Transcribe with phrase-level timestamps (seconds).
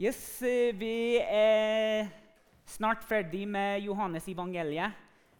[0.00, 2.08] Yes, Vi er
[2.64, 4.94] snart ferdig med Johannes evangeliet.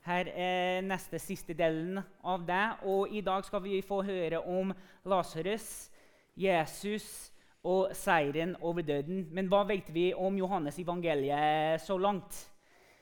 [0.05, 2.85] Her er neste siste delen av det.
[2.85, 4.75] Og I dag skal vi få høre om
[5.09, 5.89] Lasarus,
[6.37, 7.33] Jesus
[7.65, 9.25] og seieren over døden.
[9.33, 12.45] Men hva vet vi om Johannes evangeliet så langt?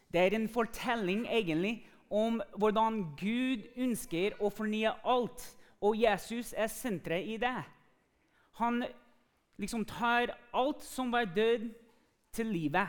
[0.07, 1.81] Det er en fortelling egentlig
[2.11, 5.43] om hvordan Gud ønsker å fornye alt,
[5.83, 7.59] og Jesus er senteret i det.
[8.63, 8.85] Han
[9.61, 11.71] liksom tar alt som var død,
[12.33, 12.87] til livet.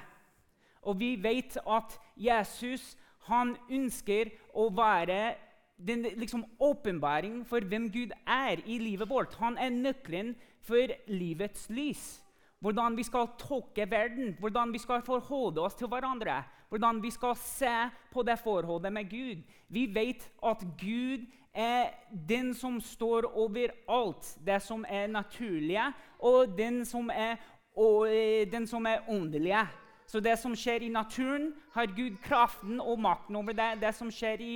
[0.81, 2.95] Og vi vet at Jesus
[3.29, 5.35] han ønsker å være
[5.81, 9.35] den liksom, åpenbaring for hvem Gud er i livet vårt.
[9.41, 12.21] Han er nøkkelen for livets lys.
[12.61, 16.43] Hvordan vi skal tolke verden, hvordan vi skal forholde oss til hverandre.
[16.69, 17.73] Hvordan vi skal se
[18.13, 19.41] på det forholdet med Gud.
[19.67, 21.89] Vi vet at Gud er
[22.29, 27.35] den som står over alt det som er naturlige, og den som er,
[27.75, 28.47] og, eh,
[28.85, 29.67] er åndelige.
[30.11, 33.77] Så det som skjer i naturen, har Gud kraften og makten over det.
[33.79, 34.55] Det som skjer i,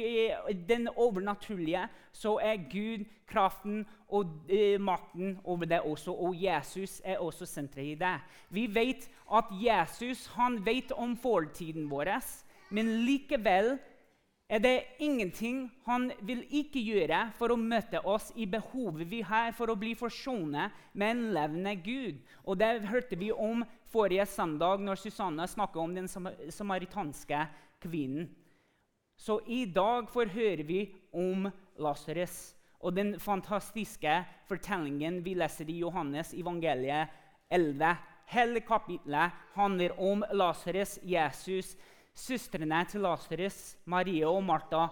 [0.52, 6.12] i den overnaturlige, så er Gud kraften og eh, makten over det også.
[6.12, 8.18] Og Jesus er også senteret i det.
[8.50, 12.12] Vi vet at Jesus han vet om fortiden vår,
[12.70, 13.78] men likevel
[14.46, 19.56] er det ingenting han vil ikke gjøre for å møte oss i behovet vi har
[19.58, 22.20] for å bli forsonet med en levende Gud.
[22.46, 26.10] Og Det hørte vi om forrige søndag når Susanne snakket om den
[26.54, 27.48] samaritanske
[27.82, 28.30] kvinnen.
[29.18, 30.82] Så i dag får høre vi
[31.16, 31.48] om
[31.82, 32.54] Lasarus
[32.86, 37.10] og den fantastiske fortellingen vi leser i Johannes evangeliet
[37.50, 37.96] 11.
[38.30, 41.74] Hele kapitlet handler om Lasarus, Jesus,
[42.16, 44.88] søstrene til Lasarus, Marie og Martha,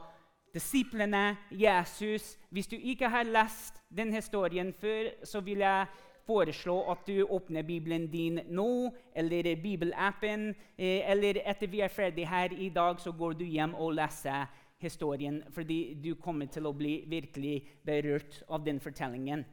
[0.54, 2.38] disiplene, Jesus.
[2.50, 5.86] Hvis du ikke har lest den historien før, så vil jeg
[6.28, 10.50] foreslå at du åpner Bibelen din nå, eller Bibelappen.
[10.78, 14.46] Eh, eller etter vi er ferdig her i dag, så går du hjem og leser
[14.84, 15.44] historien.
[15.52, 19.46] Fordi du kommer til å bli virkelig berørt av den fortellingen.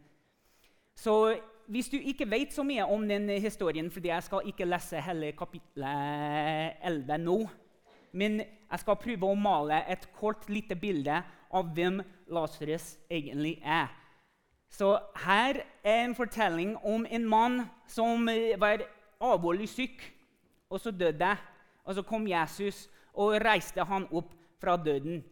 [0.95, 1.37] Så
[1.71, 5.33] hvis du ikke vet så mye om den historien, fordi jeg skal ikke lese hele
[5.39, 7.39] kapittel 11 nå,
[8.13, 11.21] men jeg skal prøve å male et kort, lite bilde
[11.55, 12.01] av hvem
[12.31, 13.91] Lasarus egentlig er.
[14.71, 17.61] Så her er en fortelling om en mann
[17.91, 18.27] som
[18.59, 18.83] var
[19.21, 20.03] alvorlig syk,
[20.71, 21.37] og så døde.
[21.85, 25.23] Og så kom Jesus og reiste han opp fra døden.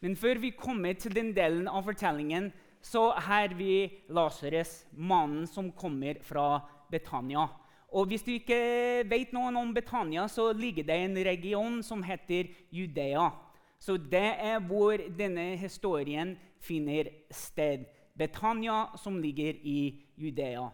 [0.00, 2.52] Men før vi kommer til den delen av fortellingen,
[2.86, 6.60] så har vi Lasarus, mannen som kommer fra
[6.90, 7.48] Betania.
[7.90, 12.52] Og Hvis du ikke vet noe om Betania, så ligger det en region som heter
[12.70, 13.30] Judea.
[13.78, 17.86] Så det er hvor denne historien finner sted.
[18.16, 20.70] Betania, som ligger i Judea.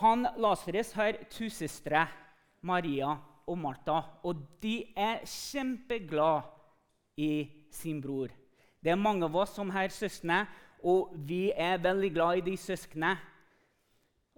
[0.00, 2.06] Han Lasarus har to søstre,
[2.62, 3.16] Maria
[3.46, 6.46] og Martha, og de er kjempeglade
[7.16, 8.30] i sin bror.
[8.80, 10.46] Det er mange av oss som har søstre,
[10.82, 13.16] og vi er veldig glad i de søsknene.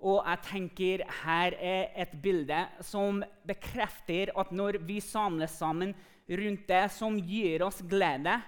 [0.02, 5.94] Og jeg tenker her er et bilde som bekrefter at når vi samles sammen
[6.26, 8.40] rundt det som gir oss glede,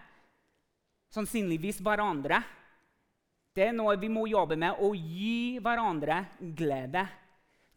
[1.14, 2.42] sannsynligvis hverandre
[3.54, 6.24] Det er noe vi må jobbe med, å gi hverandre
[6.58, 7.04] glede.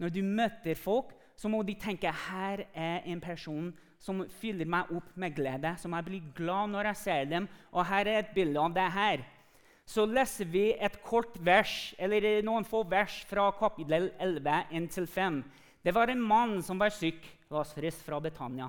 [0.01, 3.67] Når du møter folk, så må de tenke her er en person
[4.01, 7.45] som fyller meg opp med glede, som jeg blir glad når jeg ser dem.
[7.69, 9.21] Og her er et bilde av det her
[9.87, 15.39] så leser vi et kort vers, eller noen få vers fra kapittel 11 1-5.
[15.83, 18.67] Det var en mann som var syk, Lasarus fra Betania.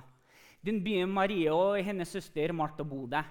[0.62, 3.24] Den byen Maria og hennes søster Martha bodde.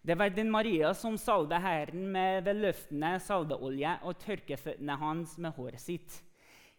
[0.00, 5.52] Det var den Maria som salvet Herren med vedløftende salveolje og tørket føttene hans med
[5.58, 6.22] håret sitt.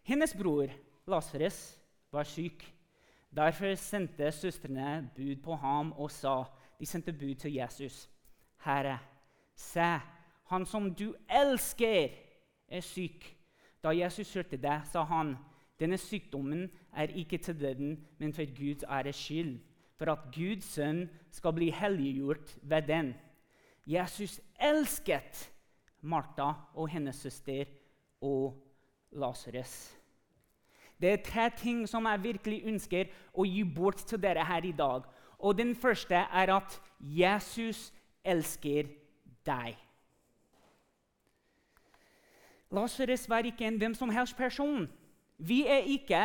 [0.02, 0.72] Hennes bror
[1.06, 1.60] Lasarus
[2.10, 2.64] var syk.
[3.30, 6.42] Derfor sendte søstrene bud på ham og sa
[6.80, 8.08] De sendte bud til Jesus.
[8.64, 8.98] Herre,
[9.54, 10.00] se,
[10.50, 12.10] han som du elsker,
[12.68, 13.24] er syk.
[13.82, 15.36] Da Jesus hørte det, sa han,
[15.80, 19.58] denne sykdommen er ikke til døden, men for Guds æres skyld,
[19.98, 23.14] for at Guds sønn skal bli helliggjort ved den.
[23.86, 25.52] Jesus elsket
[26.02, 27.64] Martha og hennes søster
[28.20, 28.58] og
[29.12, 29.96] Lasarus.
[31.00, 34.74] Det er tre ting som jeg virkelig ønsker å gi bort til dere her i
[34.76, 35.06] dag.
[35.38, 37.92] Og Den første er at Jesus
[38.24, 38.90] elsker
[39.46, 39.78] deg.
[42.70, 44.86] Lasarus var ikke en hvem som helst person.
[45.38, 46.20] Vi er ikke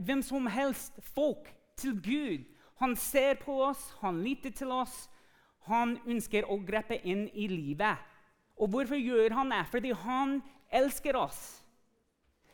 [0.00, 2.44] hvem som helst folk til Gud.
[2.80, 5.10] Han ser på oss, han lytter til oss.
[5.68, 7.98] Han ønsker å grepe inn i livet.
[8.56, 9.64] Og hvorfor gjør han det?
[9.72, 10.38] Fordi han
[10.72, 11.60] elsker oss.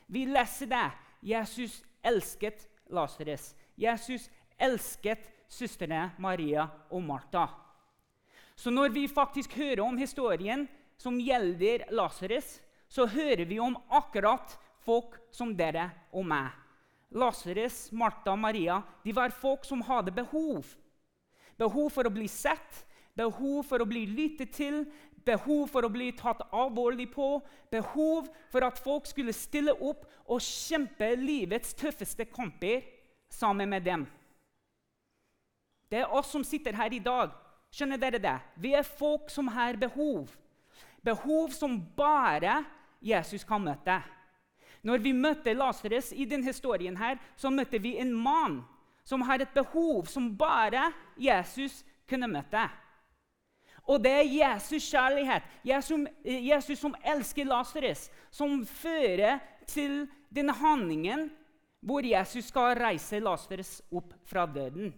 [0.06, 0.88] Vi leser det.
[1.22, 3.54] Jesus elsket Lasarus.
[3.78, 4.28] Jesus
[4.58, 7.46] elsket søstrene Maria og Martha.
[8.56, 10.64] Så når vi faktisk hører om historien
[10.98, 12.60] som gjelder Lasarus,
[12.96, 14.56] så hører vi om akkurat
[14.86, 16.48] folk som dere og meg.
[17.16, 20.64] Lasarus, Martha og Maria de var folk som hadde behov.
[21.60, 22.82] Behov for å bli sett,
[23.16, 24.82] behov for å bli lyttet til,
[25.26, 27.40] behov for å bli tatt alvorlig på,
[27.72, 32.84] behov for at folk skulle stille opp og kjempe livets tøffeste kamper
[33.32, 34.06] sammen med dem.
[35.90, 37.34] Det er oss som sitter her i dag.
[37.74, 38.36] Skjønner dere det?
[38.58, 40.32] Vi er folk som har behov.
[41.06, 42.64] Behov som bare
[43.00, 44.00] Jesus kan møte.
[44.86, 48.60] Når vi møtte Lasarus i denne historien, her, så møtte vi en mann
[49.06, 52.66] som har et behov som bare Jesus kunne møte.
[53.86, 61.28] Og det er Jesus' kjærlighet, Jesus, Jesus som elsker Lasarus, som fører til denne handlingen
[61.86, 64.90] hvor Jesus skal reise Lasarus opp fra døden.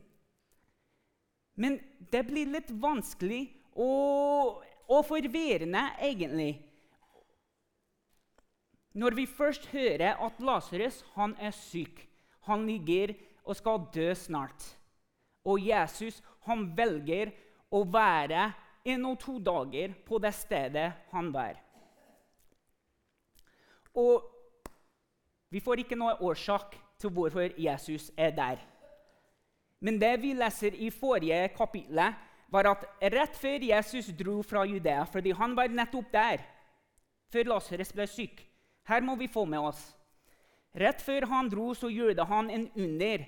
[1.59, 1.77] Men
[2.13, 3.43] det blir litt vanskelig
[3.75, 6.55] og, og forvirrende, egentlig.
[8.93, 11.05] Når vi først hører at Lasarus
[11.39, 12.09] er syk,
[12.41, 13.15] han ligger
[13.45, 14.79] og skal dø snart,
[15.45, 17.33] og Jesus han velger
[17.71, 18.53] å være
[18.89, 21.59] en og to dager på det stedet han var.
[23.95, 24.25] Og
[25.51, 28.59] vi får ikke noe årsak til hvorfor Jesus er der.
[29.81, 32.01] Men det vi leser i forrige kapittel,
[32.49, 36.45] var at rett før Jesus dro fra Judea, fordi han var nettopp der
[37.29, 38.48] før Lasarus ble syk
[38.89, 39.81] Her må vi få med oss.
[40.79, 43.25] Rett før han dro, så gjorde han en under.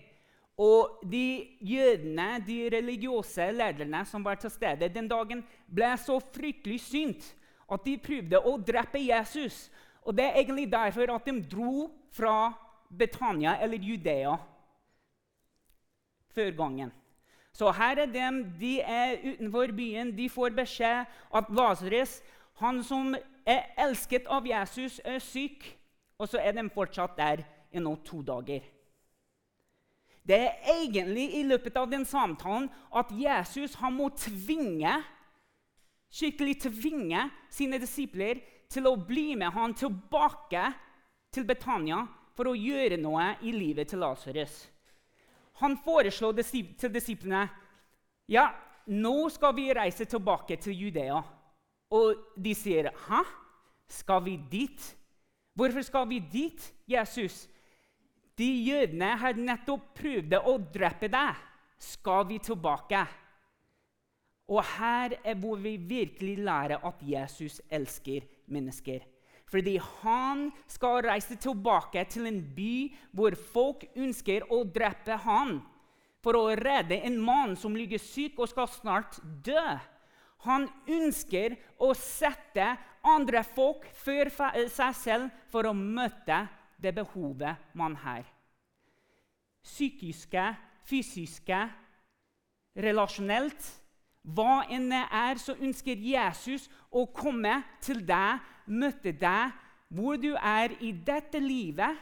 [0.60, 6.80] Og de jødene, de religiøse lederne som var til stede den dagen, ble så fryktelig
[6.84, 7.30] synt
[7.70, 9.68] at de prøvde å drepe Jesus.
[10.04, 12.52] Og Det er egentlig derfor at de dro fra
[12.90, 14.36] Betania eller Judea
[16.34, 16.92] før gangen.
[17.52, 18.26] Så her er de,
[18.60, 20.12] de er utenfor byen.
[20.16, 22.20] De får beskjed at Lasarus,
[22.60, 23.14] han som
[23.46, 25.64] er elsket av Jesus, er syk.
[26.20, 28.60] Og så er de fortsatt der i nå to dager.
[30.26, 34.98] Det er egentlig i løpet av den samtalen at Jesus han må tvinge
[36.10, 37.22] skikkelig tvinge
[37.54, 40.64] sine disipler til å bli med han tilbake
[41.32, 42.02] til Betania
[42.36, 44.58] for å gjøre noe i livet til Lasarus
[45.60, 47.44] han foreslår til disiplene
[48.30, 48.46] ja,
[48.86, 51.18] nå skal vi reise tilbake til Judea.
[51.90, 53.24] Og de sier, 'Hæ?
[53.88, 54.96] Skal vi dit?'
[55.54, 57.48] Hvorfor skal vi dit, Jesus?
[58.38, 61.36] De jødene har nettopp prøvd å drepe deg.
[61.78, 63.02] Skal vi tilbake?
[64.48, 69.04] Og her er hvor vi virkelig lærer at Jesus elsker mennesker.
[69.50, 72.74] Fordi han skal reise tilbake til en by
[73.12, 75.58] hvor folk ønsker å drepe han
[76.22, 79.64] for å redde en mann som ligger syk og skal snart dø.
[80.46, 82.72] Han ønsker å sette
[83.06, 86.46] andre folk før seg selv for å møte
[86.80, 88.24] det behovet man har.
[89.64, 90.46] Psykiske,
[90.88, 91.60] fysiske,
[92.80, 93.60] relasjonelt.
[94.20, 98.40] Hva enn det er, så ønsker Jesus å komme til deg
[98.70, 99.56] møte deg
[99.90, 101.96] hvor du er i dette livet,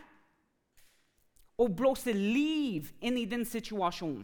[1.59, 4.23] og blåse liv inn i den situasjonen.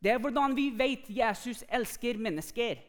[0.00, 2.80] Det er hvordan vi vet Jesus elsker mennesker.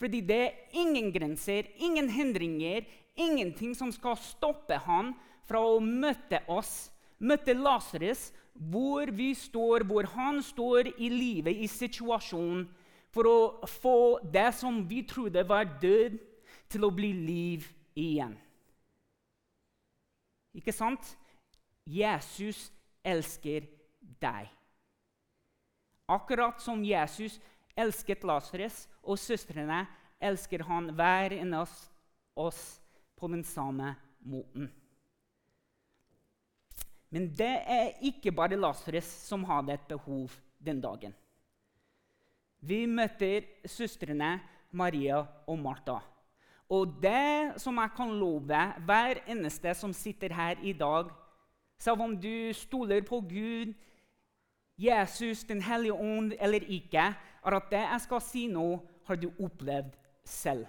[0.00, 5.12] Fordi det er ingen grenser, ingen hindringer, ingenting som skal stoppe han
[5.46, 6.88] fra å møte oss,
[7.20, 12.66] møte Lasarus, hvor vi står, hvor han står i livet, i situasjonen,
[13.14, 13.38] for å
[13.70, 13.98] få
[14.34, 16.18] det som vi trodde var død,
[16.74, 18.32] til å bli liv igjen.
[20.56, 21.12] Ikke sant?
[21.86, 22.70] Jesus
[23.04, 23.68] elsker
[24.22, 24.48] deg.
[26.10, 27.38] Akkurat som Jesus
[27.76, 29.84] elsket Lasarus og søstrene,
[30.20, 31.70] elsker han hver en av
[32.36, 32.62] oss
[33.16, 33.94] på den samme
[34.24, 34.70] måten.
[37.14, 41.14] Men det er ikke bare Lasarus som hadde et behov den dagen.
[42.64, 44.38] Vi møter søstrene
[44.74, 46.00] Maria og Martha.
[46.72, 51.10] Og det som jeg kan love hver eneste som sitter her i dag,
[51.78, 53.74] selv om du stoler på Gud,
[54.76, 57.14] Jesus, Den hellige ånd eller ikke,
[57.44, 58.66] er at det jeg skal si nå,
[59.04, 60.66] har du opplevd selv.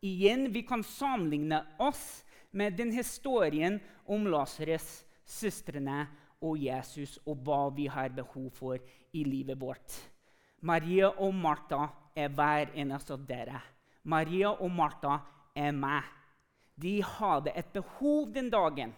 [0.00, 2.22] Igjen, vi kan sammenligne oss
[2.56, 6.06] med den historien om Lasarus, søstrene
[6.40, 8.78] og Jesus og hva vi har behov for
[9.12, 9.98] i livet vårt.
[10.62, 13.60] Maria og Martha er hver eneste av dere.
[14.04, 15.18] Maria og Martha
[15.56, 16.06] er meg.
[16.80, 18.92] De hadde et behov den dagen.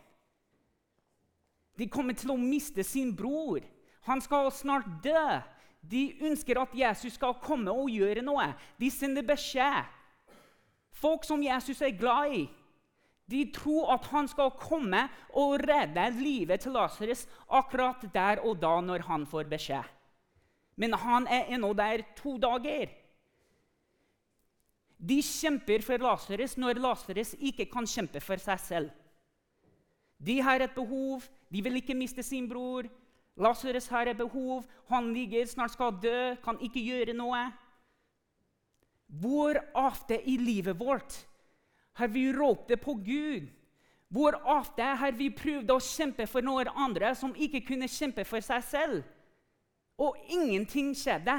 [1.78, 3.62] De kommer til å miste sin bror.
[4.08, 5.40] Han skal snart dø.
[5.82, 8.52] De ønsker at Jesus skal komme og gjøre noe.
[8.78, 9.82] De sender beskjed.
[10.92, 12.42] Folk som Jesus er glad i,
[13.32, 15.06] de tror at han skal komme
[15.38, 19.86] og redde livet til Lasarus akkurat der og da når han får beskjed.
[20.76, 22.90] Men han er ennå der to dager.
[25.02, 28.90] De kjemper for Lasarus når Lasarus ikke kan kjempe for seg selv.
[30.22, 32.86] De har et behov, de vil ikke miste sin bror.
[33.36, 37.46] Lasarus har et behov, han ligger, snart skal dø, kan ikke gjøre noe.
[39.08, 41.16] Hvor ofte i livet vårt
[42.00, 43.48] har vi ropt på Gud?
[44.12, 48.44] Hvor ofte har vi prøvd å kjempe for noen andre som ikke kunne kjempe for
[48.44, 49.02] seg selv?
[49.96, 51.38] Og ingenting skjedde.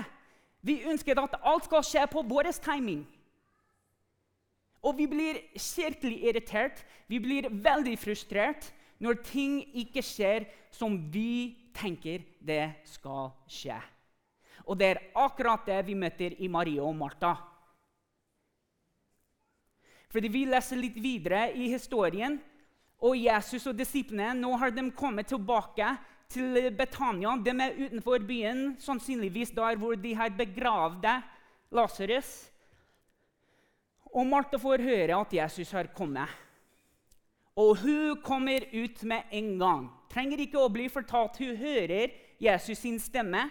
[0.65, 3.03] Vi ønsket at alt skal skje på vår timing.
[4.83, 8.71] Og vi blir skikkelig irritert, vi blir veldig frustrert
[9.03, 13.79] når ting ikke skjer som vi tenker det skal skje.
[14.67, 17.33] Og det er akkurat det vi møter i Maria og Martha.
[20.13, 22.37] Fordi Vi leser litt videre i historien,
[23.03, 25.87] og Jesus og disiplene nå har de kommet tilbake
[26.31, 27.33] til Betania.
[27.35, 31.09] De er utenfor byen, sannsynligvis der hvor de har begravd
[31.73, 32.31] Lasarus.
[34.13, 36.29] Og Martha får høre at Jesus har kommet.
[37.59, 39.83] Og hun kommer ut med en gang.
[40.09, 41.37] Trenger ikke å bli fortalt.
[41.37, 43.45] Hun hører Jesus sin stemme,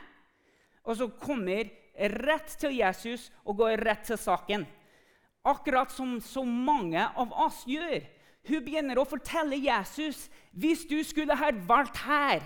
[0.82, 1.71] og så kommer
[2.23, 4.66] rett til Jesus og går rett til saken.
[5.47, 8.02] Akkurat som så mange av oss gjør.
[8.49, 12.42] Hun begynner å fortelle Jesus hvis du skulle ha vært her.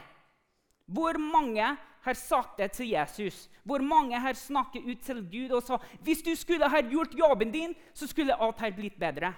[0.87, 1.73] Hvor mange
[2.07, 6.23] har sagt det til Jesus, hvor mange har snakket ut til Gud og sa hvis
[6.23, 9.33] du skulle ha gjort jobben din, så skulle alt her blitt bedre.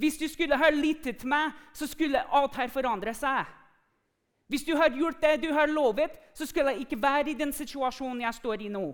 [0.00, 3.44] Hvis du skulle ha lyttet til meg, så skulle alt her forandre seg.
[4.48, 7.52] Hvis du har gjort det du har lovet, så skulle jeg ikke være i den
[7.52, 8.86] situasjonen jeg står i nå.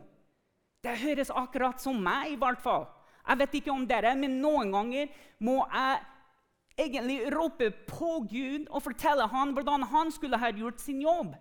[0.83, 2.89] Det høres akkurat som meg, i hvert fall.
[3.27, 6.03] Jeg vet ikke om dere, men noen ganger må jeg
[6.77, 11.35] egentlig rope på Gud og fortelle ham hvordan han skulle ha gjort sin jobb.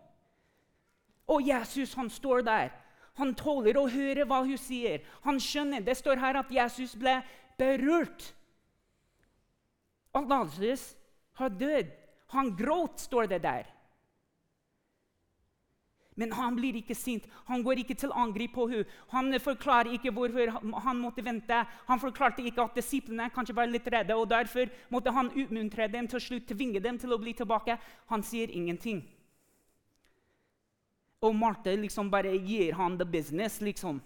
[1.27, 2.69] Og Jesus han står der.
[3.17, 5.01] Han tåler å høre hva hun sier.
[5.25, 5.81] Han skjønner.
[5.81, 7.17] Det står her at Jesus ble
[7.57, 8.35] berørt.
[10.15, 10.93] At Lasarus
[11.39, 11.91] har dødd.
[12.34, 13.67] Han gråt, står det der.
[16.15, 17.25] Men han blir ikke sint.
[17.45, 18.88] Han går ikke til angrep på henne.
[19.12, 20.53] Han forklarer ikke hvorfor
[20.86, 21.57] han måtte vente.
[21.89, 26.07] Han forklarte ikke at disiplene kanskje var litt redde, og derfor måtte han utmuntre dem
[26.07, 27.75] til slutt, tvinge dem til å bli tilbake.
[28.07, 29.03] Han sier ingenting.
[31.19, 34.00] Og Marte liksom bare gir han the business, liksom.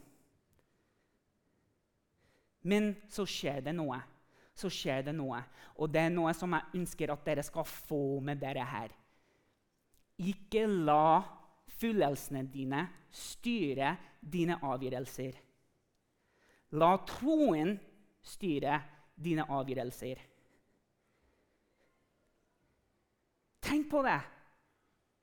[2.63, 4.01] Men så skjer det noe.
[4.59, 5.39] Så skjer det noe.
[5.79, 8.95] Og det er noe som jeg ønsker at dere skal få med dere her.
[10.19, 11.21] Ikke la
[11.79, 12.83] følelsene dine
[13.15, 15.37] styre dine avgjørelser.
[16.75, 17.77] La troen
[18.25, 18.81] styre
[19.15, 20.19] dine avgjørelser.
[23.69, 24.19] Tenk på det.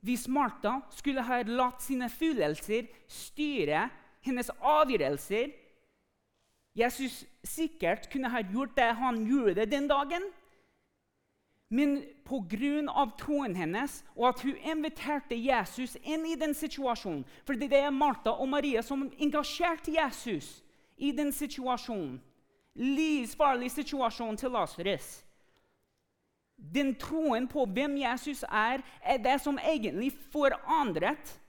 [0.06, 3.86] Hvis Martha skulle ha latt sine følelser styre
[4.26, 5.54] hennes avgjørelser
[6.76, 10.22] Jesus sikkert kunne ha gjort det han gjorde den dagen.
[11.68, 13.06] Men pga.
[13.18, 18.30] troen hennes og at hun inviterte Jesus inn i den situasjonen fordi det er Martha
[18.30, 20.62] og Maria som engasjerte Jesus
[20.96, 22.20] i den situasjonen.
[22.76, 25.24] Livsfarlig situasjon til Lasarus.
[26.56, 31.40] Den troen på hvem Jesus er, er det som egentlig forandret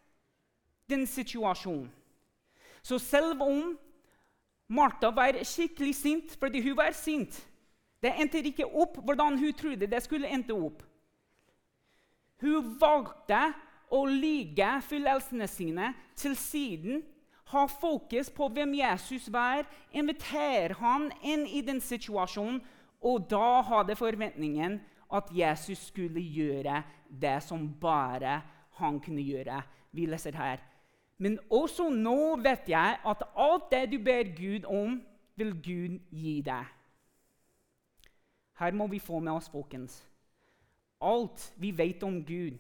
[0.90, 1.92] den situasjonen.
[2.82, 3.78] Så selv om
[4.68, 7.40] Martha var skikkelig sint fordi hun var sint
[8.04, 10.84] Det endte ikke opp hvordan hun trodde det skulle endte opp.
[12.42, 13.40] Hun valgte
[13.90, 17.02] å ligge følelsene sine til siden,
[17.50, 19.64] ha fokus på hvem Jesus var,
[19.96, 22.60] invitere ham inn i den situasjonen,
[23.02, 24.78] og da hadde forventningen
[25.18, 28.42] at Jesus skulle gjøre det som bare
[28.78, 29.62] han kunne gjøre.
[29.96, 30.62] Vi leser her.
[31.18, 35.00] Men også nå vet jeg at alt det du ber Gud om,
[35.38, 36.66] vil Gud gi deg.
[38.58, 40.00] Her må vi få med oss, folkens.
[41.02, 42.58] Alt vi vet om Gud,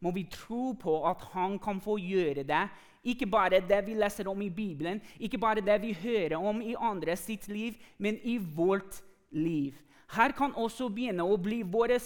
[0.00, 2.64] må vi tro på at han kan få gjøre det.
[3.04, 6.74] Ikke bare det vi leser om i Bibelen, ikke bare det vi hører om i
[6.76, 9.00] andre sitt liv, men i vårt
[9.30, 9.74] liv.
[10.12, 11.98] Her kan også begynne å bli våre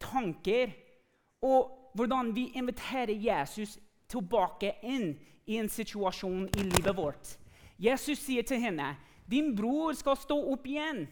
[0.00, 0.72] tanker
[1.44, 3.78] og hvordan vi inviterer Jesus
[4.10, 5.14] tilbake inn
[5.50, 7.36] i en situasjon i livet vårt.
[7.80, 11.08] Jesus sier til henne, 'Din bror skal stå opp igjen.'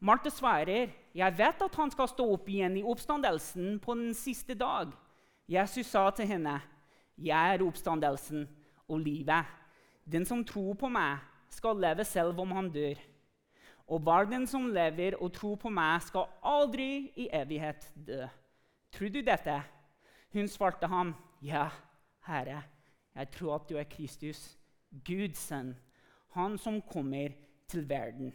[0.00, 4.54] Marte svarer, 'Jeg vet at han skal stå opp igjen i oppstandelsen på den siste
[4.54, 4.92] dag.'
[5.48, 6.60] Jesus sa til henne,
[7.18, 8.48] 'Jeg er oppstandelsen
[8.88, 9.46] og livet.'
[10.06, 11.18] 'Den som tror på meg,
[11.50, 13.00] skal leve selv om han dør.'
[13.88, 18.28] 'Og hver den som lever og tror på meg, skal aldri i evighet dø.'
[18.92, 19.62] Tror du dette?
[20.32, 21.68] Hun svarte ham, 'Ja,
[22.26, 22.62] Herre,
[23.16, 24.58] jeg tror at du er Kristus,
[25.04, 25.74] Guds sønn,
[26.36, 27.34] han som kommer
[27.68, 28.34] til verden.'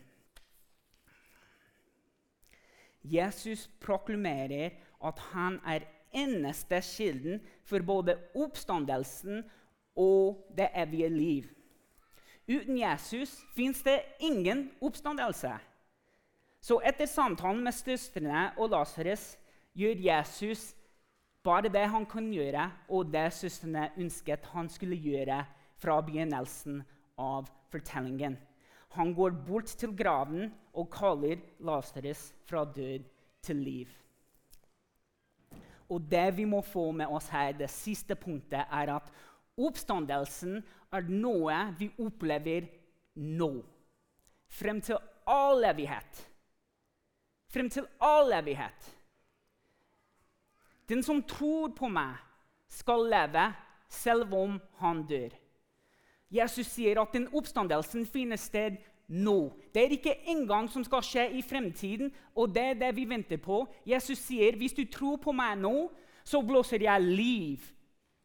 [3.03, 9.43] Jesus proklamerer at han er eneste kilden for både oppstandelsen
[9.95, 11.43] og det evige liv.
[12.47, 15.51] Uten Jesus fins det ingen oppstandelse.
[16.61, 19.37] Så etter samtalen med søstrene og Lasarus
[19.73, 20.75] gjør Jesus
[21.43, 25.41] bare det han kan gjøre, og det søstrene ønsket han skulle gjøre
[25.81, 26.81] fra begynnelsen
[27.17, 28.37] av fortellingen.
[28.97, 33.07] Han går bort til graven og kaller Lasarus fra død
[33.41, 33.89] til liv.
[35.91, 39.09] Og det vi må få med oss her, det siste punktet, er at
[39.59, 42.67] oppstandelsen er noe vi opplever
[43.15, 43.51] nå.
[44.51, 46.23] Frem til all evighet.
[47.51, 48.91] Frem til all evighet.
[50.91, 52.17] Den som tror på meg,
[52.67, 53.45] skal leve
[53.91, 55.31] selv om han dør.
[56.31, 58.75] Jesus sier at den oppstandelsen finner sted
[59.07, 59.51] nå.
[59.71, 63.39] Det er ikke engang som skal skje i fremtiden, og det er det vi venter
[63.39, 63.65] på.
[63.87, 65.89] Jesus sier hvis du tror på meg nå,
[66.23, 67.71] så blåser jeg liv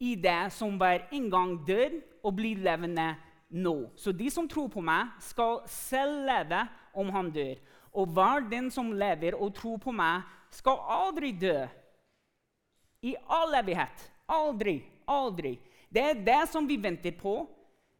[0.03, 3.13] i det som var en gang død, og blir levende
[3.55, 3.93] nå.
[3.95, 7.55] Så de som tror på meg, skal selv leve om han dør.
[7.95, 11.61] Og hver den som lever og tror på meg, skal aldri dø.
[13.03, 14.11] I all evighet.
[14.29, 14.81] Aldri.
[15.07, 15.57] Aldri.
[15.88, 17.45] Det er det som vi venter på.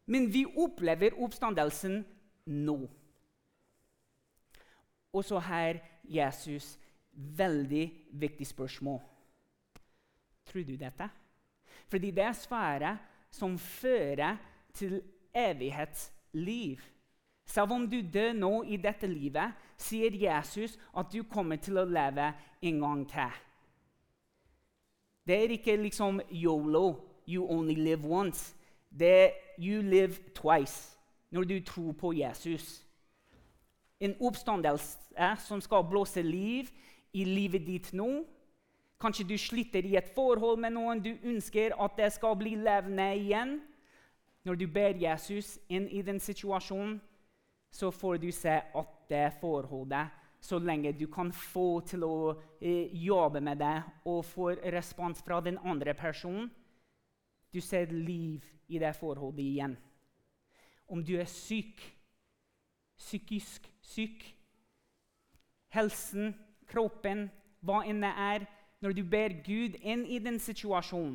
[0.07, 2.05] Men vi opplever oppstandelsen
[2.47, 2.79] nå.
[5.13, 6.77] Og så her Jesus
[7.13, 9.01] veldig viktig spørsmål.
[10.47, 11.09] Tror du dette?
[11.89, 12.99] Fordi det er svaret
[13.31, 14.37] som fører
[14.75, 15.01] til
[15.35, 16.81] evighetsliv.
[17.47, 21.87] Selv om du dør nå i dette livet, sier Jesus at du kommer til å
[21.87, 22.33] leve
[22.63, 23.43] en gang til.
[25.27, 26.95] Det er ikke liksom yolo,
[27.29, 28.55] you only live once.
[28.99, 30.99] Det er you live twice
[31.31, 32.87] når du tror på Jesus.
[34.01, 34.99] En oppstandelse
[35.47, 36.69] som skal blåse liv
[37.13, 38.25] i livet ditt nå.
[39.01, 43.11] Kanskje du sliter i et forhold med noen du ønsker at det skal bli levende
[43.17, 43.59] igjen.
[44.45, 47.01] Når du ber Jesus inn i den situasjonen,
[47.71, 50.07] så får du se at det forholdet
[50.47, 52.19] så lenge du kan få til å
[52.61, 56.49] eh, jobbe med det og få respons fra den andre personen.
[57.53, 59.77] Du ser liv i det forholdet igjen.
[60.87, 61.83] Om du er syk,
[62.99, 64.23] psykisk syk,
[65.75, 66.35] helsen,
[66.71, 67.27] kroppen,
[67.61, 68.53] hva enn det er
[68.85, 71.15] Når du ber Gud inn i den situasjonen,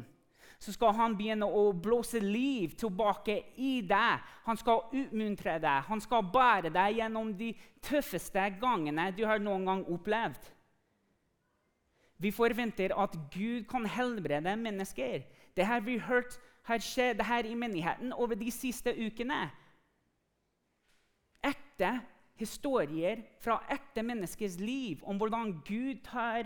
[0.62, 4.22] så skal han begynne å blåse liv tilbake i deg.
[4.46, 7.50] Han skal utmuntre deg, han skal bære deg gjennom de
[7.82, 10.52] tøffeste gangene du har noen gang opplevd.
[12.22, 15.24] Vi forventer at Gud kan helbrede mennesker.
[15.58, 16.38] Det har vi hørt
[16.70, 19.48] har skjedd her i menigheten over de siste ukene.
[21.42, 21.96] Ekte
[22.38, 26.46] historier fra ekte menneskers liv om hvordan Gud tar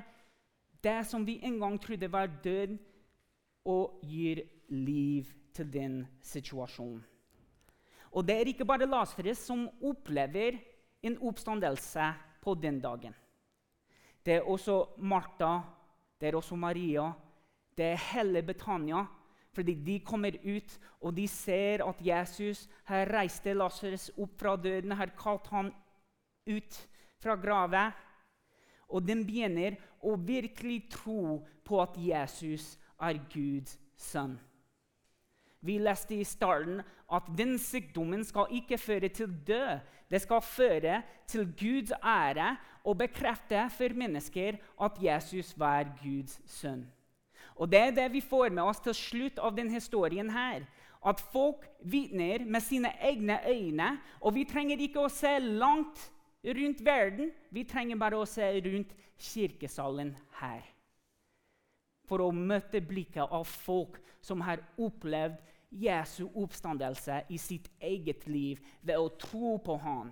[0.84, 2.78] det som vi en gang trodde var død,
[3.66, 7.04] og gir liv til den situasjonen.
[8.16, 10.56] Og det er ikke bare Lasarus som opplever
[11.04, 12.08] en oppstandelse
[12.42, 13.16] på den dagen.
[14.26, 15.60] Det er også Martha,
[16.20, 17.12] det er også Maria,
[17.78, 19.06] det er hele Betania
[19.56, 24.92] fordi de kommer ut og de ser at Jesus har reist Lasarus opp fra døden,
[24.92, 25.72] har kalt han
[26.48, 26.80] ut
[27.24, 27.94] fra graven.
[28.92, 34.40] Og de begynner å virkelig tro på at Jesus er Guds sønn.
[35.66, 36.82] Vi leste i starten
[37.12, 39.80] at den sykdommen skal ikke føre til død.
[40.12, 46.86] Det skal føre til Guds ære og bekrefte for mennesker at Jesus var Guds sønn.
[47.56, 50.30] Og Det er det vi får med oss til slutt av denne historien.
[50.30, 50.62] her.
[51.06, 53.98] At folk vitner med sine egne øyne.
[54.22, 56.12] Og vi trenger ikke å se langt
[56.46, 60.75] rundt verden, vi trenger bare å se rundt kirkesalen her.
[62.06, 65.42] For å møte blikket av folk som har opplevd
[65.76, 70.12] Jesu oppstandelse i sitt eget liv ved å tro på ham.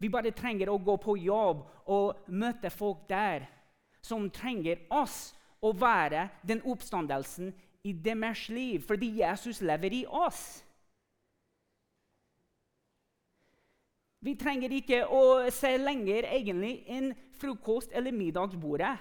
[0.00, 3.44] Vi bare trenger å gå på jobb og møte folk der
[4.00, 7.52] som trenger oss å være den oppstandelsen
[7.84, 10.62] i deres liv, fordi Jesus lever i oss.
[14.20, 18.98] Vi trenger ikke å se lenger egentlig enn frokost- eller middagsbordet.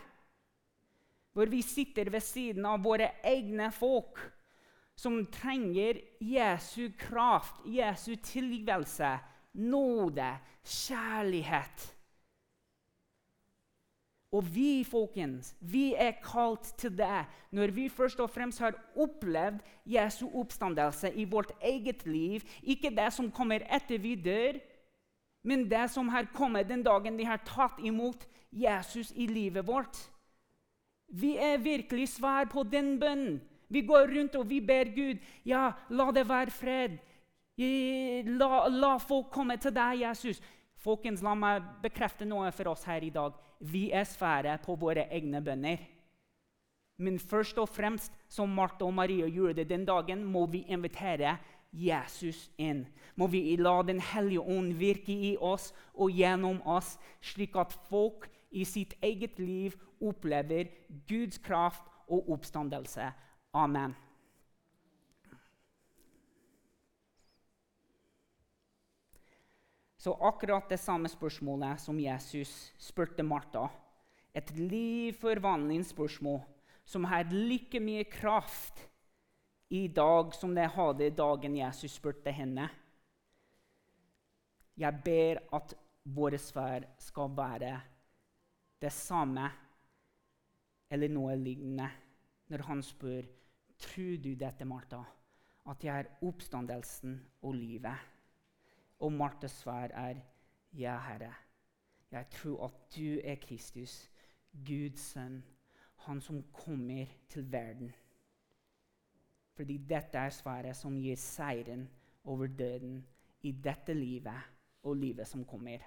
[1.33, 4.19] Hvor vi sitter ved siden av våre egne folk
[4.99, 9.13] som trenger Jesu kraft, Jesu tilgivelse,
[9.53, 11.85] nåde, kjærlighet.
[14.29, 17.23] Og vi, folkens, vi er kalt til det
[17.55, 22.45] når vi først og fremst har opplevd Jesu oppstandelse i vårt eget liv.
[22.61, 24.59] Ikke det som kommer etter vi dør,
[25.43, 29.97] men det som har kommet den dagen vi har tatt imot Jesus i livet vårt.
[31.09, 33.39] Vi er virkelig svar på den bønnen.
[33.69, 36.97] Vi går rundt og vi ber Gud ja, la det være fred.
[37.59, 40.39] La, la folk komme til deg, Jesus.
[40.79, 43.35] Folkens, La meg bekrefte noe for oss her i dag.
[43.59, 45.81] Vi er svære på våre egne bønner.
[46.99, 51.37] Men først og fremst, som Martha og Maria gjorde det den dagen, må vi invitere
[51.71, 52.85] Jesus inn.
[53.15, 58.27] Må vi la Den hellige ånd virke i oss og gjennom oss, slik at folk
[58.49, 60.69] i sitt eget liv opplever
[61.07, 63.11] Guds kraft og oppstandelse.
[63.53, 63.95] Amen.
[69.99, 73.67] Så akkurat det samme spørsmålet som Jesus spurte Martha,
[74.33, 76.39] et livforvandlingsspørsmål
[76.85, 78.85] som har like mye kraft
[79.69, 82.69] i dag som det hadde dagen Jesus spurte henne.
[84.79, 85.75] Jeg ber at
[86.07, 87.75] vår sfær skal være
[88.81, 89.49] det samme
[90.89, 91.89] eller noe lignende
[92.49, 93.27] når han spør
[93.79, 95.03] tror du dette, Martha,
[95.69, 98.07] at jeg er oppstandelsen og livet.
[98.99, 100.19] Og Martas svar er
[100.75, 101.33] ja, Herre.
[102.11, 104.09] Jeg tror at du er Kristus,
[104.51, 105.43] Guds sønn,
[106.07, 107.93] han som kommer til verden.
[109.55, 111.85] Fordi dette er svaret som gir seieren
[112.23, 113.05] over døden
[113.43, 114.49] i dette livet
[114.83, 115.83] og livet som kommer.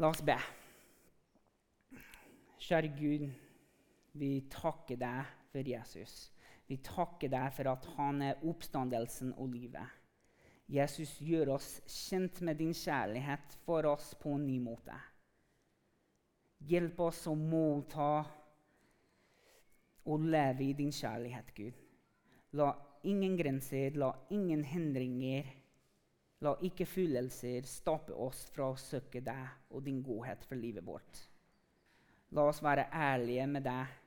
[0.00, 0.36] La oss be.
[2.62, 3.26] Kjære Gud,
[4.16, 6.30] vi takker deg for Jesus.
[6.68, 9.98] Vi takker deg for at han er oppstandelsen og livet.
[10.72, 14.96] Jesus, gjør oss kjent med din kjærlighet for oss på en ny måte.
[16.64, 18.12] Hjelp oss å motta
[20.08, 21.76] og leve i din kjærlighet, Gud.
[22.56, 22.70] La
[23.04, 25.50] ingen grenser, la ingen hindringer,
[26.42, 31.20] la ikke følelser stoppe oss fra å søke deg og din godhet for livet vårt.
[32.34, 33.98] La oss være ærlige med deg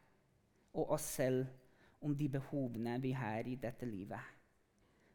[0.76, 1.46] og oss selv
[2.04, 4.36] om de behovene vi har i dette livet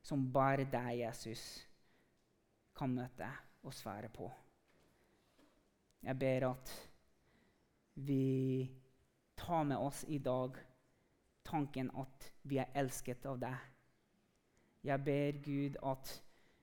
[0.02, 1.42] som bare deg, Jesus,
[2.76, 3.28] kan møte
[3.62, 4.30] og svare på.
[6.00, 6.72] Jeg ber at
[8.00, 8.64] vi
[9.37, 10.56] tar med oss i dag
[11.44, 13.68] tanken at vi er elsket av deg.
[14.88, 16.14] Jeg ber Gud at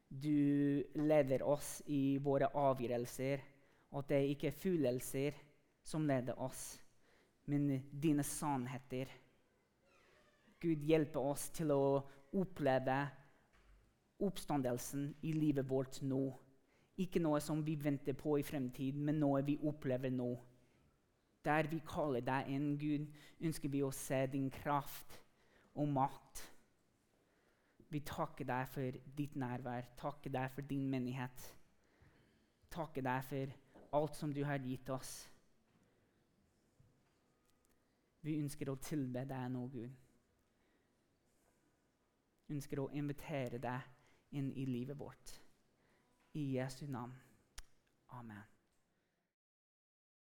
[0.09, 3.43] du leder oss i våre avgjørelser,
[3.97, 5.39] at det ikke er følelser
[5.87, 6.77] som leder oss,
[7.47, 9.11] men dine sannheter.
[10.59, 11.83] Gud hjelper oss til å
[12.35, 12.97] oppleve
[14.23, 16.25] oppstandelsen i livet vårt nå.
[16.97, 20.31] Ikke noe som vi venter på i fremtiden, men noe vi opplever nå.
[21.45, 23.05] Der vi kaller deg en Gud,
[23.39, 25.19] ønsker vi å se din kraft
[25.77, 26.41] og makt.
[27.89, 31.45] Vi takker deg for ditt nærvær, takker deg for din menighet.
[32.71, 33.53] Takker deg for
[33.97, 35.13] alt som du har gitt oss.
[38.27, 39.95] Vi ønsker å tilbe deg nå, Gud.
[42.47, 45.37] Vi ønsker å invitere deg inn i livet vårt.
[46.35, 47.15] I Jesu navn.
[48.19, 48.56] Amen.